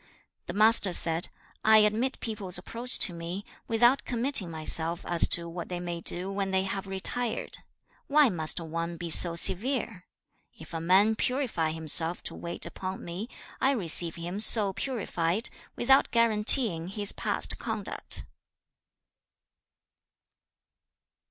2. 0.47 0.47
The 0.47 0.53
Master 0.53 0.93
said, 0.93 1.29
'I 1.63 1.77
admit 1.77 2.19
people's 2.21 2.57
approach 2.57 2.97
to 2.97 3.13
me 3.13 3.45
without 3.67 4.03
committing 4.03 4.49
myself 4.49 5.05
as 5.05 5.27
to 5.27 5.47
what 5.47 5.69
they 5.69 5.79
may 5.79 6.01
do 6.01 6.31
when 6.31 6.49
they 6.49 6.63
have 6.63 6.87
retired. 6.87 7.59
Why 8.07 8.27
must 8.27 8.59
one 8.59 8.97
be 8.97 9.11
so 9.11 9.35
severe? 9.35 10.07
If 10.59 10.73
a 10.73 10.81
man 10.81 11.15
purify 11.15 11.69
himself 11.69 12.23
to 12.23 12.33
wait 12.33 12.65
upon 12.65 13.05
me, 13.05 13.29
I 13.59 13.73
receive 13.73 14.15
him 14.15 14.39
so 14.39 14.73
purified, 14.73 15.51
without 15.75 16.09
guaranteeing 16.09 16.87
his 16.87 17.11
past 17.11 17.59
conduct.' 17.59 18.23